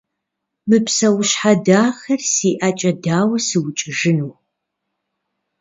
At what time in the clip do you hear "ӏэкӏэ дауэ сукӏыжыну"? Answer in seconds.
2.59-4.33